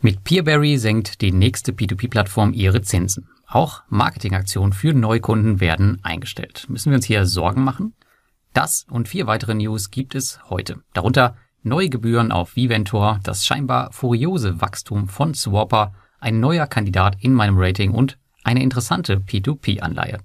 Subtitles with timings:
[0.00, 3.28] Mit Peerberry senkt die nächste P2P-Plattform ihre Zinsen.
[3.48, 6.66] Auch Marketingaktionen für Neukunden werden eingestellt.
[6.68, 7.94] Müssen wir uns hier Sorgen machen?
[8.52, 10.82] Das und vier weitere News gibt es heute.
[10.92, 11.34] Darunter
[11.64, 17.58] neue Gebühren auf Viventor, das scheinbar furiose Wachstum von Swapper, ein neuer Kandidat in meinem
[17.58, 20.18] Rating und eine interessante P2P-Anleihe.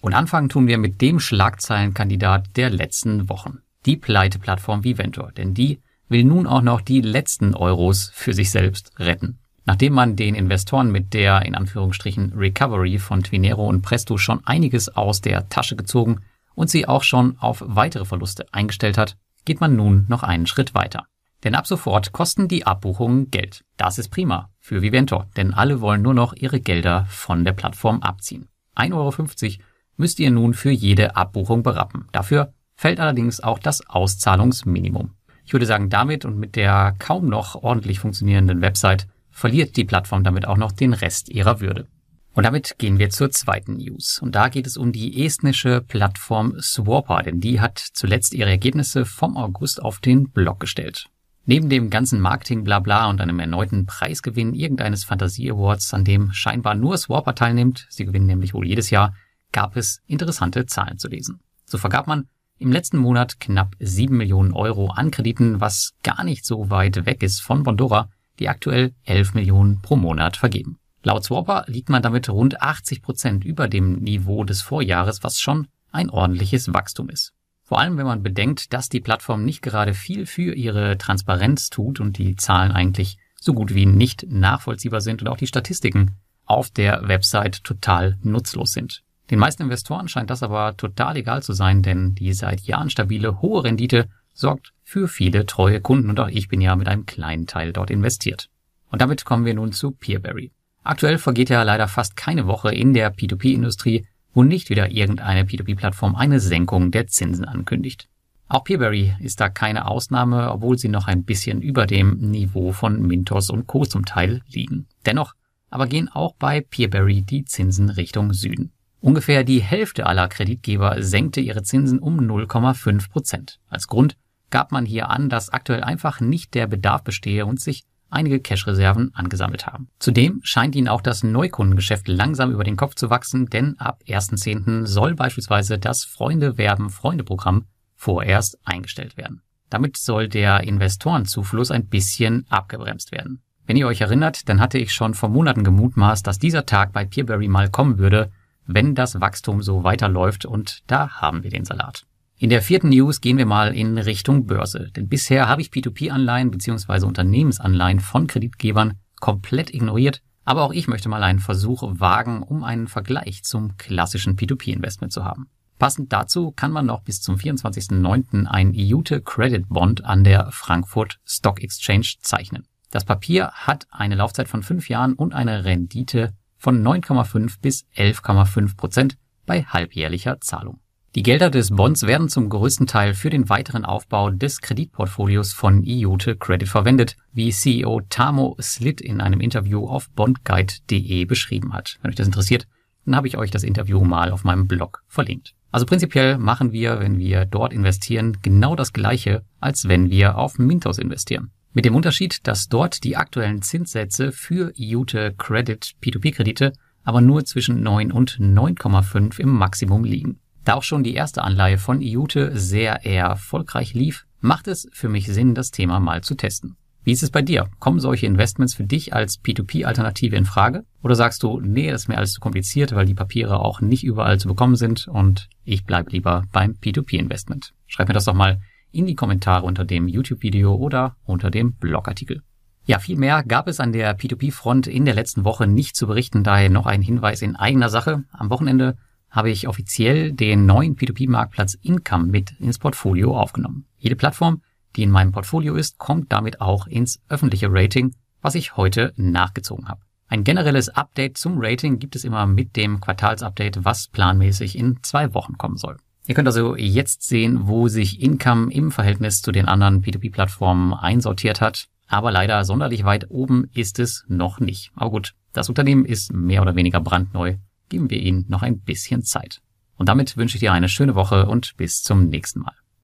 [0.00, 3.58] Und anfangen tun wir mit dem Schlagzeilenkandidat der letzten Wochen.
[3.84, 8.92] Die Pleite-Plattform Viventor, denn die will nun auch noch die letzten Euros für sich selbst
[8.98, 9.38] retten.
[9.64, 14.88] Nachdem man den Investoren mit der in Anführungsstrichen Recovery von Twinero und Presto schon einiges
[14.88, 16.20] aus der Tasche gezogen
[16.54, 20.74] und sie auch schon auf weitere Verluste eingestellt hat, geht man nun noch einen Schritt
[20.74, 21.04] weiter.
[21.44, 23.62] Denn ab sofort kosten die Abbuchungen Geld.
[23.76, 28.00] Das ist prima für Viventor, denn alle wollen nur noch ihre Gelder von der Plattform
[28.00, 28.48] abziehen.
[28.74, 29.64] 1,50 Euro
[29.98, 32.06] müsst ihr nun für jede Abbuchung berappen.
[32.12, 35.10] Dafür fällt allerdings auch das Auszahlungsminimum.
[35.48, 40.22] Ich würde sagen, damit und mit der kaum noch ordentlich funktionierenden Website verliert die Plattform
[40.22, 41.88] damit auch noch den Rest ihrer Würde.
[42.34, 44.18] Und damit gehen wir zur zweiten News.
[44.20, 49.06] Und da geht es um die estnische Plattform Swapper, denn die hat zuletzt ihre Ergebnisse
[49.06, 51.06] vom August auf den Blog gestellt.
[51.46, 57.34] Neben dem ganzen Marketing-Blabla und einem erneuten Preisgewinn irgendeines Fantasie-Awards, an dem scheinbar nur Swapper
[57.34, 59.14] teilnimmt, sie gewinnen nämlich wohl jedes Jahr,
[59.50, 61.40] gab es interessante Zahlen zu lesen.
[61.64, 62.28] So vergab man
[62.58, 67.22] im letzten Monat knapp 7 Millionen Euro an Krediten, was gar nicht so weit weg
[67.22, 70.78] ist von Bondora, die aktuell 11 Millionen pro Monat vergeben.
[71.02, 75.68] Laut Swapper liegt man damit rund 80 Prozent über dem Niveau des Vorjahres, was schon
[75.92, 77.32] ein ordentliches Wachstum ist.
[77.62, 82.00] Vor allem, wenn man bedenkt, dass die Plattform nicht gerade viel für ihre Transparenz tut
[82.00, 86.70] und die Zahlen eigentlich so gut wie nicht nachvollziehbar sind und auch die Statistiken auf
[86.70, 89.02] der Website total nutzlos sind.
[89.30, 93.42] Den meisten Investoren scheint das aber total egal zu sein, denn die seit Jahren stabile
[93.42, 97.46] hohe Rendite sorgt für viele treue Kunden und auch ich bin ja mit einem kleinen
[97.46, 98.48] Teil dort investiert.
[98.90, 100.52] Und damit kommen wir nun zu Peerberry.
[100.82, 106.14] Aktuell vergeht ja leider fast keine Woche in der P2P-Industrie, wo nicht wieder irgendeine P2P-Plattform
[106.14, 108.08] eine Senkung der Zinsen ankündigt.
[108.48, 113.02] Auch Peerberry ist da keine Ausnahme, obwohl sie noch ein bisschen über dem Niveau von
[113.02, 113.84] Mintos und Co.
[113.84, 114.86] zum Teil liegen.
[115.04, 115.34] Dennoch
[115.68, 118.72] aber gehen auch bei Peerberry die Zinsen Richtung Süden.
[119.00, 123.60] Ungefähr die Hälfte aller Kreditgeber senkte ihre Zinsen um 0,5 Prozent.
[123.68, 124.16] Als Grund
[124.50, 129.14] gab man hier an, dass aktuell einfach nicht der Bedarf bestehe und sich einige Cash-Reserven
[129.14, 129.88] angesammelt haben.
[129.98, 134.86] Zudem scheint ihnen auch das Neukundengeschäft langsam über den Kopf zu wachsen, denn ab 1.10.
[134.86, 139.42] soll beispielsweise das Freunde werben Freunde Programm vorerst eingestellt werden.
[139.70, 143.42] Damit soll der Investorenzufluss ein bisschen abgebremst werden.
[143.66, 147.04] Wenn ihr euch erinnert, dann hatte ich schon vor Monaten gemutmaßt, dass dieser Tag bei
[147.04, 148.30] Peerberry mal kommen würde,
[148.68, 152.04] wenn das Wachstum so weiterläuft und da haben wir den Salat.
[152.36, 156.52] In der vierten News gehen wir mal in Richtung Börse, denn bisher habe ich P2P-Anleihen
[156.52, 157.04] bzw.
[157.04, 162.86] Unternehmensanleihen von Kreditgebern komplett ignoriert, aber auch ich möchte mal einen Versuch wagen, um einen
[162.86, 165.50] Vergleich zum klassischen P2P-Investment zu haben.
[165.78, 168.46] Passend dazu kann man noch bis zum 24.09.
[168.46, 172.66] ein IUTE Credit Bond an der Frankfurt Stock Exchange zeichnen.
[172.90, 178.76] Das Papier hat eine Laufzeit von fünf Jahren und eine Rendite von 9,5 bis 11,5
[178.76, 180.80] Prozent bei halbjährlicher Zahlung.
[181.14, 185.82] Die Gelder des Bonds werden zum größten Teil für den weiteren Aufbau des Kreditportfolios von
[185.82, 191.98] IOTE Credit verwendet, wie CEO Tamo Slit in einem Interview auf bondguide.de beschrieben hat.
[192.02, 192.68] Wenn euch das interessiert,
[193.06, 195.54] dann habe ich euch das Interview mal auf meinem Blog verlinkt.
[195.70, 200.58] Also prinzipiell machen wir, wenn wir dort investieren, genau das gleiche, als wenn wir auf
[200.58, 201.50] Mintos investieren.
[201.78, 206.72] Mit dem Unterschied, dass dort die aktuellen Zinssätze für IUTE Credit P2P-Kredite
[207.04, 210.40] aber nur zwischen 9 und 9,5 im Maximum liegen.
[210.64, 215.28] Da auch schon die erste Anleihe von IUTE sehr erfolgreich lief, macht es für mich
[215.28, 216.76] Sinn, das Thema mal zu testen.
[217.04, 217.68] Wie ist es bei dir?
[217.78, 220.84] Kommen solche Investments für dich als P2P-Alternative in Frage?
[221.04, 224.02] Oder sagst du, nee, das ist mir alles zu kompliziert, weil die Papiere auch nicht
[224.02, 227.72] überall zu bekommen sind und ich bleibe lieber beim P2P-Investment?
[227.86, 228.58] Schreib mir das doch mal
[228.90, 232.42] in die Kommentare unter dem YouTube-Video oder unter dem Blogartikel.
[232.84, 236.42] Ja, viel mehr gab es an der P2P-Front in der letzten Woche nicht zu berichten,
[236.42, 238.24] daher noch ein Hinweis in eigener Sache.
[238.32, 238.96] Am Wochenende
[239.30, 243.84] habe ich offiziell den neuen P2P-Marktplatz Income mit ins Portfolio aufgenommen.
[243.98, 244.62] Jede Plattform,
[244.96, 249.88] die in meinem Portfolio ist, kommt damit auch ins öffentliche Rating, was ich heute nachgezogen
[249.88, 250.00] habe.
[250.28, 255.34] Ein generelles Update zum Rating gibt es immer mit dem Quartalsupdate, was planmäßig in zwei
[255.34, 255.96] Wochen kommen soll.
[256.28, 261.62] Ihr könnt also jetzt sehen, wo sich Income im Verhältnis zu den anderen P2P-Plattformen einsortiert
[261.62, 261.88] hat.
[262.06, 264.92] Aber leider sonderlich weit oben ist es noch nicht.
[264.94, 267.56] Aber gut, das Unternehmen ist mehr oder weniger brandneu.
[267.88, 269.62] Geben wir ihnen noch ein bisschen Zeit.
[269.96, 272.74] Und damit wünsche ich dir eine schöne Woche und bis zum nächsten Mal.